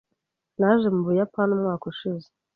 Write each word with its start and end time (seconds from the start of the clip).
Naje 0.59 0.87
mu 0.95 1.01
Buyapani 1.07 1.51
umwaka 1.57 1.85
ushize. 1.91 2.27